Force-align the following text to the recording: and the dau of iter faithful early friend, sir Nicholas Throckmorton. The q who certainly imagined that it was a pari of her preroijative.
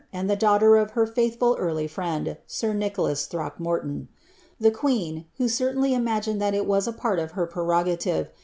and 0.11 0.27
the 0.27 0.35
dau 0.35 0.55
of 0.55 0.63
iter 0.93 1.05
faithful 1.05 1.55
early 1.59 1.85
friend, 1.85 2.35
sir 2.47 2.73
Nicholas 2.73 3.27
Throckmorton. 3.27 4.07
The 4.59 4.71
q 4.71 5.25
who 5.37 5.47
certainly 5.47 5.93
imagined 5.93 6.41
that 6.41 6.55
it 6.55 6.65
was 6.65 6.87
a 6.87 6.91
pari 6.93 7.21
of 7.21 7.33
her 7.33 7.45
preroijative. 7.45 8.29